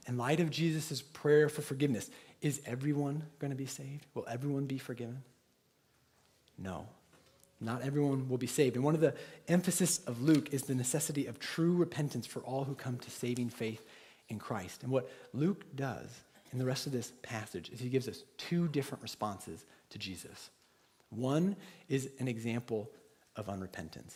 [0.08, 2.10] in light of Jesus' prayer for forgiveness,
[2.42, 4.06] is everyone going to be saved?
[4.14, 5.22] Will everyone be forgiven?
[6.58, 6.88] No.
[7.60, 8.76] Not everyone will be saved.
[8.76, 9.14] And one of the
[9.48, 13.50] emphasis of Luke is the necessity of true repentance for all who come to saving
[13.50, 13.86] faith
[14.30, 14.82] in Christ.
[14.82, 16.10] And what Luke does
[16.52, 20.50] in the rest of this passage is he gives us two different responses to Jesus.
[21.10, 21.56] One
[21.88, 22.90] is an example
[23.36, 24.14] of unrepentance.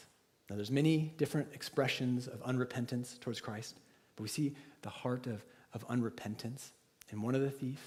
[0.49, 3.75] Now, there's many different expressions of unrepentance towards Christ,
[4.15, 6.71] but we see the heart of, of unrepentance
[7.11, 7.81] in one of the thieves,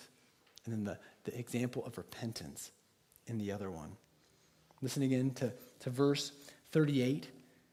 [0.65, 0.99] and then the,
[1.31, 2.73] the example of repentance
[3.27, 3.97] in the other one.
[4.83, 6.33] Listen again to, to verse
[6.73, 7.25] 38.
[7.25, 7.31] It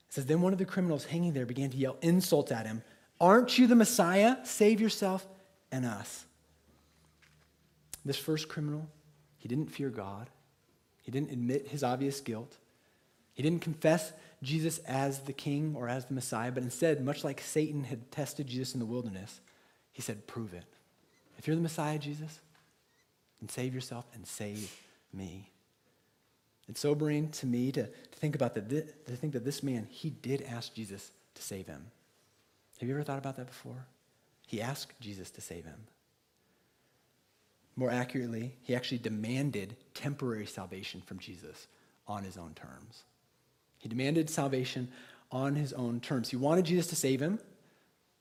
[0.10, 2.84] says, Then one of the criminals hanging there began to yell insults at him.
[3.20, 4.38] Aren't you the Messiah?
[4.44, 5.26] Save yourself
[5.72, 6.26] and us.
[8.04, 8.88] This first criminal,
[9.38, 10.30] he didn't fear God.
[11.02, 12.58] He didn't admit his obvious guilt.
[13.34, 14.12] He didn't confess
[14.44, 18.48] Jesus as the king or as the Messiah, but instead, much like Satan had tested
[18.48, 19.40] Jesus in the wilderness,
[19.92, 20.66] he said, Prove it.
[21.38, 22.40] If you're the Messiah, Jesus,
[23.40, 24.76] then save yourself and save
[25.14, 25.50] me.
[26.68, 30.10] It's sobering to me to, to think about that, to think that this man, he
[30.10, 31.86] did ask Jesus to save him.
[32.80, 33.86] Have you ever thought about that before?
[34.48, 35.88] He asked Jesus to save him.
[37.76, 41.68] More accurately, he actually demanded temporary salvation from Jesus
[42.08, 43.04] on his own terms.
[43.86, 44.88] He demanded salvation
[45.32, 46.32] on his own terms.
[46.32, 47.38] He wanted Jesus to save him,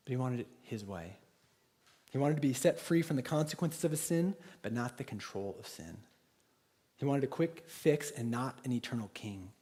[0.05, 1.17] but he wanted it his way.
[2.13, 5.05] He wanted to be set free from the consequences of his sin, but not the
[5.05, 5.97] control of sin.
[6.97, 9.53] He wanted a quick fix and not an eternal king.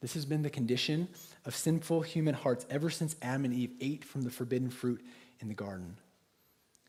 [0.00, 1.08] This has been the condition
[1.44, 5.04] of sinful human hearts ever since Adam and Eve ate from the forbidden fruit
[5.40, 5.96] in the garden.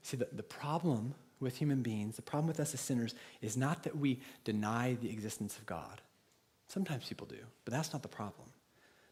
[0.04, 3.82] See, the, the problem with human beings, the problem with us as sinners, is not
[3.82, 6.02] that we deny the existence of God.
[6.72, 8.48] Sometimes people do, but that's not the problem.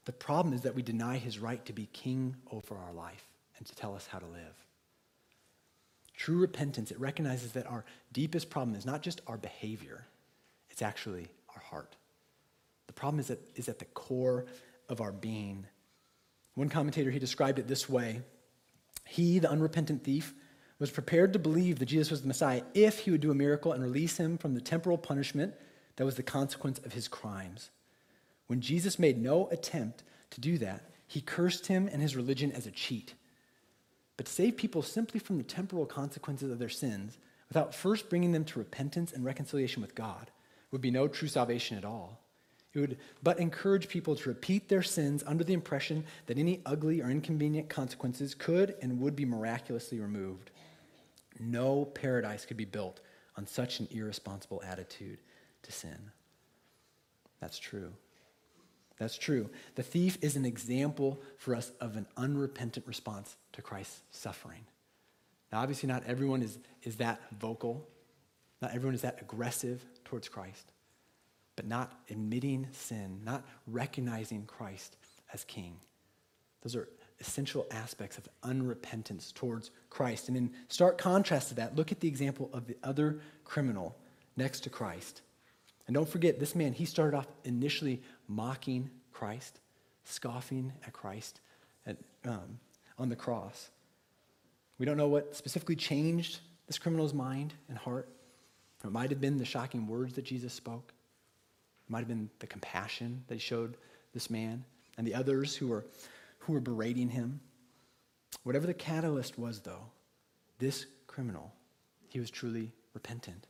[0.05, 3.25] The problem is that we deny his right to be king over our life
[3.57, 4.65] and to tell us how to live.
[6.15, 10.07] True repentance, it recognizes that our deepest problem is not just our behavior,
[10.69, 11.97] it's actually our heart.
[12.87, 14.45] The problem is, that, is at the core
[14.87, 15.65] of our being.
[16.55, 18.21] One commentator, he described it this way
[19.05, 20.33] He, the unrepentant thief,
[20.79, 23.73] was prepared to believe that Jesus was the Messiah if he would do a miracle
[23.73, 25.55] and release him from the temporal punishment
[25.99, 27.71] that was the consequence of his crimes.
[28.47, 32.65] When Jesus made no attempt to do that, he cursed him and his religion as
[32.65, 33.15] a cheat.
[34.15, 37.17] But to save people simply from the temporal consequences of their sins,
[37.49, 40.31] without first bringing them to repentance and reconciliation with God,
[40.71, 42.21] would be no true salvation at all.
[42.73, 47.01] It would but encourage people to repeat their sins under the impression that any ugly
[47.01, 50.51] or inconvenient consequences could and would be miraculously removed.
[51.41, 53.01] No paradise could be built
[53.35, 55.19] on such an irresponsible attitude
[55.63, 56.11] to sin.
[57.39, 57.93] That's true.
[58.97, 59.49] That's true.
[59.75, 64.65] The thief is an example for us of an unrepentant response to Christ's suffering.
[65.51, 67.87] Now, obviously, not everyone is, is that vocal,
[68.61, 70.73] not everyone is that aggressive towards Christ,
[71.55, 74.97] but not admitting sin, not recognizing Christ
[75.33, 75.77] as king.
[76.61, 76.89] Those are
[77.21, 80.27] essential aspects of unrepentance towards Christ.
[80.27, 83.97] And in stark contrast to that, look at the example of the other criminal
[84.35, 85.21] next to Christ.
[85.89, 89.59] And don't forget, this man, he started off initially mocking Christ,
[90.03, 91.41] scoffing at Christ
[91.87, 92.59] at, um,
[92.99, 93.71] on the cross.
[94.77, 98.07] We don't know what specifically changed this criminal's mind and heart.
[98.85, 100.93] It might have been the shocking words that Jesus spoke.
[101.87, 103.75] It might have been the compassion that he showed
[104.13, 104.63] this man
[104.99, 105.87] and the others who were,
[106.37, 107.39] who were berating him.
[108.43, 109.87] Whatever the catalyst was, though,
[110.59, 111.51] this criminal,
[112.09, 113.47] he was truly repentant.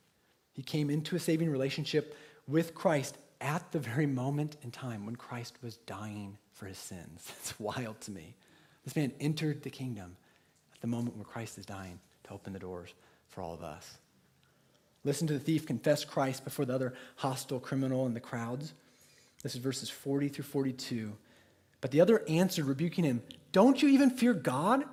[0.54, 2.16] He came into a saving relationship
[2.50, 7.32] with Christ at the very moment in time when Christ was dying for his sins.
[7.40, 8.36] It's wild to me.
[8.84, 10.18] This man entered the kingdom
[10.74, 12.94] at the moment when Christ is dying to open the doors
[13.28, 13.98] for all of us.
[15.04, 18.74] Listen to the thief confess Christ before the other hostile criminal in the crowds.
[19.44, 21.14] This is verses 40 through 42.
[21.82, 24.84] But the other answered, rebuking him, Don't you even fear God,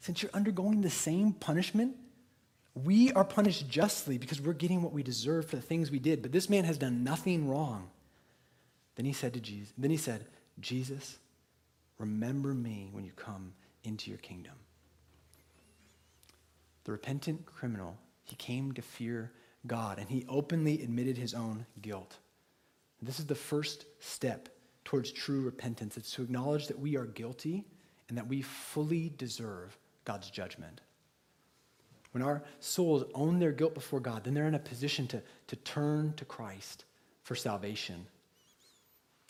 [0.00, 1.96] since you're undergoing the same punishment?
[2.84, 6.22] We are punished justly because we're getting what we deserve for the things we did,
[6.22, 7.90] but this man has done nothing wrong.
[8.94, 10.26] Then he said to Jesus, then he said,
[10.60, 11.18] Jesus,
[11.98, 13.52] remember me when you come
[13.84, 14.54] into your kingdom.
[16.84, 19.32] The repentant criminal, he came to fear
[19.66, 22.16] God and he openly admitted his own guilt.
[23.02, 24.48] This is the first step
[24.84, 25.96] towards true repentance.
[25.96, 27.64] It's to acknowledge that we are guilty
[28.08, 30.80] and that we fully deserve God's judgment.
[32.18, 35.54] When our souls own their guilt before God, then they're in a position to, to
[35.54, 36.84] turn to Christ
[37.22, 38.06] for salvation.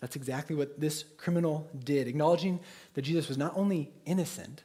[0.00, 2.60] That's exactly what this criminal did, acknowledging
[2.94, 4.62] that Jesus was not only innocent,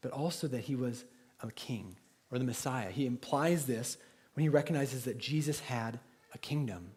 [0.00, 1.04] but also that he was
[1.40, 1.96] a king
[2.30, 2.92] or the Messiah.
[2.92, 3.96] He implies this
[4.34, 5.98] when he recognizes that Jesus had
[6.34, 6.92] a kingdom.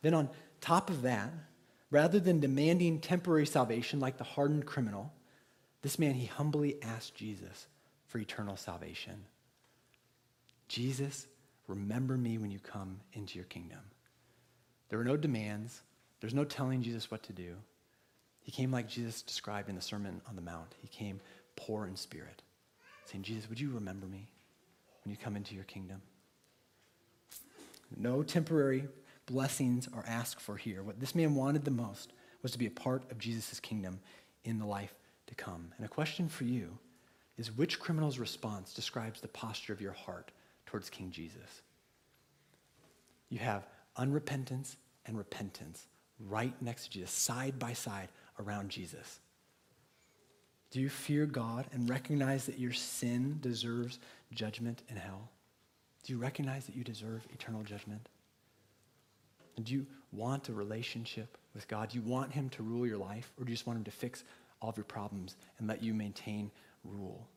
[0.00, 0.28] Then on
[0.60, 1.30] top of that,
[1.88, 5.12] rather than demanding temporary salvation like the hardened criminal,
[5.82, 7.68] this man, he humbly asked Jesus
[8.08, 9.26] for eternal salvation.
[10.72, 11.26] Jesus,
[11.68, 13.80] remember me when you come into your kingdom.
[14.88, 15.82] There were no demands,
[16.18, 17.56] there's no telling Jesus what to do.
[18.40, 20.74] He came like Jesus described in the Sermon on the Mount.
[20.80, 21.20] He came
[21.56, 22.40] poor in spirit,
[23.04, 24.30] saying, Jesus, would you remember me
[25.04, 26.00] when you come into your kingdom?
[27.94, 28.88] No temporary
[29.26, 30.82] blessings are asked for here.
[30.82, 34.00] What this man wanted the most was to be a part of Jesus' kingdom
[34.46, 34.94] in the life
[35.26, 35.72] to come.
[35.76, 36.78] And a question for you
[37.36, 40.32] is which criminal's response describes the posture of your heart
[40.72, 41.62] towards King Jesus?
[43.28, 43.66] You have
[43.98, 45.86] unrepentance and repentance
[46.18, 48.08] right next to Jesus, side by side
[48.40, 49.20] around Jesus.
[50.70, 53.98] Do you fear God and recognize that your sin deserves
[54.32, 55.28] judgment in hell?
[56.04, 58.08] Do you recognize that you deserve eternal judgment?
[59.58, 61.90] And do you want a relationship with God?
[61.90, 63.90] Do you want Him to rule your life, or do you just want Him to
[63.90, 64.24] fix
[64.62, 66.50] all of your problems and let you maintain
[66.82, 67.28] rule?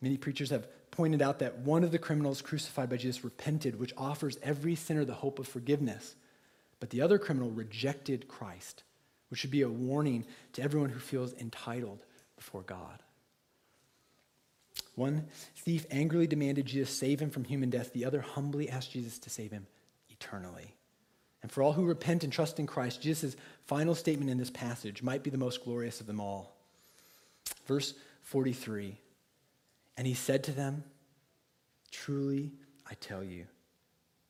[0.00, 3.94] Many preachers have pointed out that one of the criminals crucified by Jesus repented, which
[3.96, 6.14] offers every sinner the hope of forgiveness.
[6.78, 8.82] But the other criminal rejected Christ,
[9.28, 12.02] which should be a warning to everyone who feels entitled
[12.36, 13.02] before God.
[14.94, 17.92] One thief angrily demanded Jesus save him from human death.
[17.92, 19.66] The other humbly asked Jesus to save him
[20.08, 20.74] eternally.
[21.42, 23.36] And for all who repent and trust in Christ, Jesus'
[23.66, 26.56] final statement in this passage might be the most glorious of them all.
[27.66, 28.98] Verse 43
[30.00, 30.82] And he said to them,
[31.90, 32.52] Truly,
[32.90, 33.44] I tell you,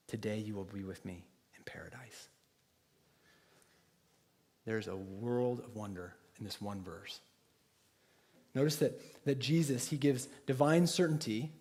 [0.08, 1.22] today you will be with me
[1.56, 2.28] in paradise.
[4.64, 7.20] There's a world of wonder in this one verse.
[8.52, 11.52] Notice that, that Jesus, he gives divine certainty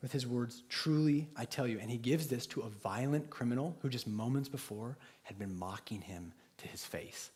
[0.00, 1.78] with his words, Truly, I tell you.
[1.78, 6.00] And he gives this to a violent criminal who just moments before had been mocking
[6.00, 7.30] him to his face.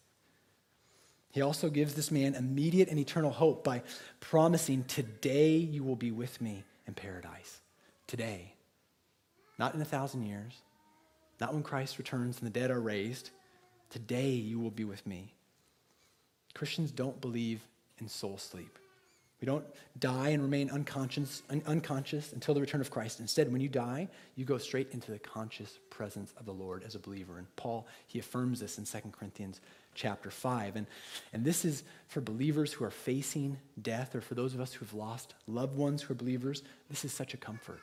[1.37, 3.83] He also gives this man immediate and eternal hope by
[4.21, 7.61] promising, Today you will be with me in paradise.
[8.07, 8.55] Today.
[9.59, 10.55] Not in a thousand years,
[11.39, 13.33] not when Christ returns and the dead are raised.
[13.91, 15.35] Today you will be with me.
[16.55, 17.61] Christians don't believe
[17.99, 18.79] in soul sleep.
[19.43, 19.67] We don't
[19.99, 23.21] die and remain unconscious, un- unconscious until the return of Christ.
[23.21, 26.95] Instead, when you die, you go straight into the conscious presence of the Lord as
[26.95, 27.37] a believer.
[27.37, 29.61] And Paul, he affirms this in 2 Corinthians
[29.97, 30.77] chapter 5.
[30.77, 30.87] And,
[31.33, 34.85] and this is for believers who are facing death or for those of us who
[34.85, 36.63] have lost loved ones who are believers.
[36.89, 37.81] This is such a comfort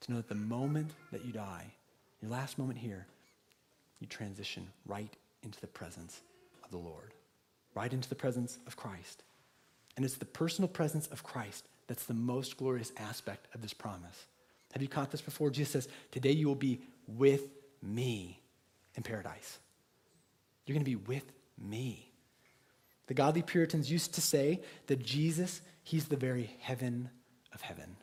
[0.00, 1.72] to know that the moment that you die,
[2.20, 3.06] your last moment here,
[4.00, 5.12] you transition right
[5.42, 6.20] into the presence
[6.62, 7.14] of the Lord,
[7.74, 9.22] right into the presence of Christ.
[9.96, 14.26] And it's the personal presence of Christ that's the most glorious aspect of this promise.
[14.72, 15.50] Have you caught this before?
[15.50, 17.42] Jesus says, Today you will be with
[17.82, 18.40] me
[18.96, 19.58] in paradise.
[20.66, 21.24] You're going to be with
[21.58, 22.10] me.
[23.06, 27.10] The godly Puritans used to say that Jesus, he's the very heaven
[27.52, 27.96] of heaven.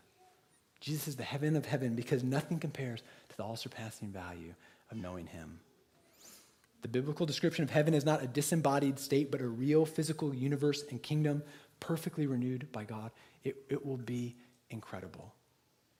[0.79, 4.53] Jesus is the heaven of heaven because nothing compares to the all surpassing value
[4.89, 5.59] of knowing him.
[6.81, 10.83] The biblical description of heaven is not a disembodied state, but a real physical universe
[10.89, 11.43] and kingdom
[11.79, 13.11] perfectly renewed by God,
[13.43, 14.35] it, it will be
[14.69, 15.33] incredible.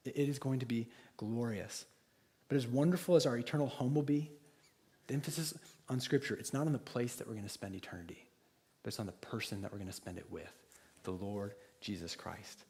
[0.05, 0.87] It, it is going to be
[1.17, 1.85] glorious.
[2.47, 4.31] But as wonderful as our eternal home will be,
[5.07, 5.53] the emphasis
[5.91, 8.25] on Scripture, it's not on the place that we're going to spend eternity,
[8.81, 10.51] but it's on the person that we're going to spend it with
[11.03, 12.63] the Lord Jesus Christ.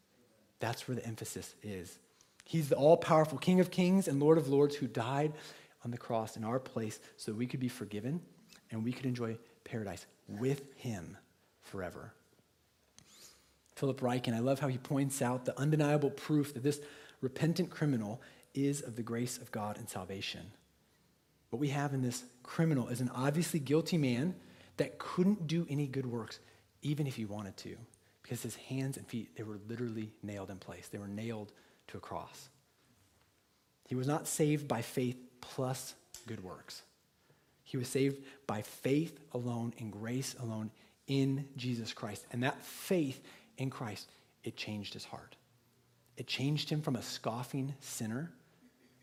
[0.59, 1.99] That's where the emphasis is.
[2.45, 5.33] He's the all powerful King of kings and Lord of lords who died
[5.85, 8.21] on the cross in our place so we could be forgiven
[8.71, 11.15] and we could enjoy paradise with him
[11.61, 12.13] forever.
[13.75, 16.81] Philip Ryken, I love how he points out the undeniable proof that this
[17.21, 18.19] repentant criminal
[18.55, 20.51] is of the grace of God and salvation.
[21.51, 24.35] What we have in this criminal is an obviously guilty man
[24.77, 26.39] that couldn't do any good works,
[26.81, 27.75] even if he wanted to,
[28.23, 30.87] because his hands and feet, they were literally nailed in place.
[30.87, 31.51] They were nailed
[31.89, 32.49] to a cross.
[33.87, 35.93] He was not saved by faith plus
[36.25, 36.81] good works.
[37.65, 40.71] He was saved by faith alone and grace alone
[41.07, 42.25] in Jesus Christ.
[42.31, 43.21] And that faith
[43.57, 44.09] in Christ,
[44.45, 45.35] it changed his heart.
[46.15, 48.31] It changed him from a scoffing sinner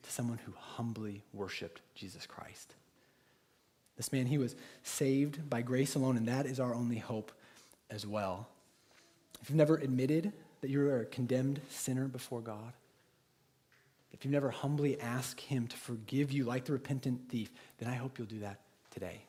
[0.09, 2.75] to someone who humbly worshiped Jesus Christ.
[3.97, 7.31] This man, he was saved by grace alone, and that is our only hope
[7.91, 8.49] as well.
[9.43, 10.33] If you've never admitted
[10.63, 12.73] that you're a condemned sinner before God,
[14.13, 17.95] if you've never humbly asked him to forgive you like the repentant thief, then I
[17.95, 19.21] hope you'll do that today.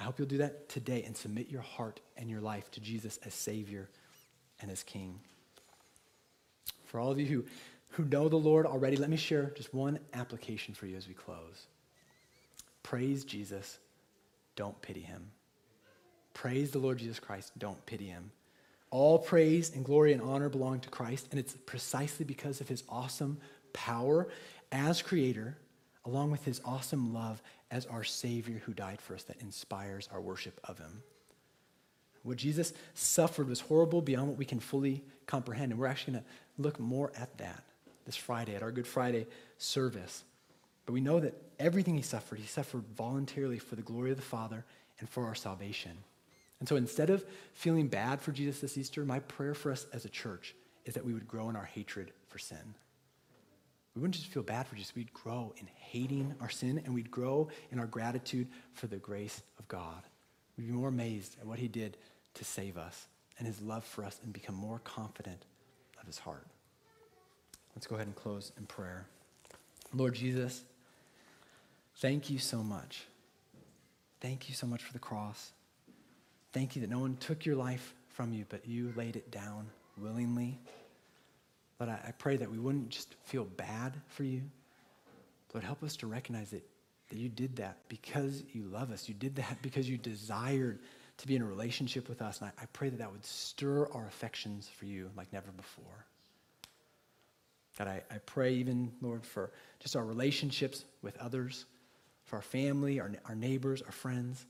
[0.00, 3.18] I hope you'll do that today and submit your heart and your life to Jesus
[3.26, 3.88] as Savior
[4.60, 5.20] and as King.
[6.86, 7.44] For all of you who,
[7.92, 11.14] who know the Lord already, let me share just one application for you as we
[11.14, 11.66] close.
[12.82, 13.78] Praise Jesus,
[14.56, 15.30] don't pity him.
[16.34, 18.30] Praise the Lord Jesus Christ, don't pity him.
[18.90, 22.82] All praise and glory and honor belong to Christ, and it's precisely because of his
[22.88, 23.38] awesome
[23.72, 24.28] power
[24.70, 25.58] as creator,
[26.04, 30.20] along with his awesome love as our Savior who died for us, that inspires our
[30.20, 31.02] worship of him.
[32.22, 36.24] What Jesus suffered was horrible beyond what we can fully comprehend, and we're actually going
[36.24, 37.64] to look more at that
[38.04, 39.26] this Friday at our Good Friday
[39.58, 40.24] service.
[40.86, 44.22] But we know that everything he suffered, he suffered voluntarily for the glory of the
[44.22, 44.64] Father
[44.98, 45.92] and for our salvation.
[46.60, 47.24] And so instead of
[47.54, 51.04] feeling bad for Jesus this Easter, my prayer for us as a church is that
[51.04, 52.74] we would grow in our hatred for sin.
[53.94, 57.10] We wouldn't just feel bad for Jesus, we'd grow in hating our sin and we'd
[57.10, 60.02] grow in our gratitude for the grace of God.
[60.56, 61.96] We'd be more amazed at what he did
[62.34, 65.44] to save us and his love for us and become more confident
[66.00, 66.46] of his heart.
[67.74, 69.06] Let's go ahead and close in prayer.
[69.94, 70.62] Lord Jesus,
[71.96, 73.06] thank you so much.
[74.20, 75.52] Thank you so much for the cross.
[76.52, 79.68] Thank you that no one took your life from you, but you laid it down
[79.96, 80.58] willingly.
[81.78, 84.42] But I, I pray that we wouldn't just feel bad for you.
[85.52, 86.62] Lord, help us to recognize that,
[87.08, 89.08] that you did that because you love us.
[89.08, 90.78] You did that because you desired
[91.18, 92.40] to be in a relationship with us.
[92.40, 96.06] And I, I pray that that would stir our affections for you like never before.
[97.78, 99.50] God, I, I pray even, Lord, for
[99.80, 101.64] just our relationships with others,
[102.24, 104.44] for our family, our, our neighbors, our friends.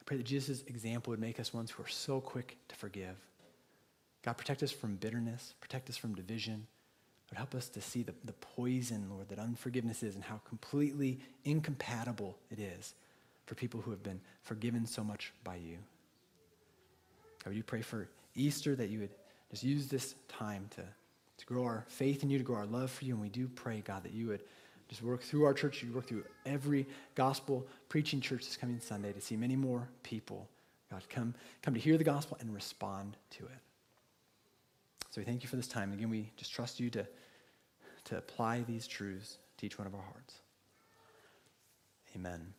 [0.00, 3.16] I pray that Jesus' example would make us ones who are so quick to forgive.
[4.24, 6.66] God, protect us from bitterness, protect us from division.
[7.32, 11.18] But help us to see the, the poison, Lord, that unforgiveness is and how completely
[11.46, 12.94] incompatible it is
[13.46, 15.78] for people who have been forgiven so much by you.
[17.42, 19.14] God, would you pray for Easter that you would
[19.50, 20.82] just use this time to,
[21.38, 23.14] to grow our faith in you, to grow our love for you.
[23.14, 24.42] And we do pray, God, that you would
[24.88, 29.12] just work through our church, you work through every gospel preaching church this coming Sunday
[29.12, 30.48] to see many more people,
[30.90, 33.58] God, come, come to hear the gospel and respond to it.
[35.10, 35.92] So we thank you for this time.
[35.92, 37.06] Again, we just trust you to,
[38.04, 40.34] to apply these truths to each one of our hearts.
[42.16, 42.52] Amen.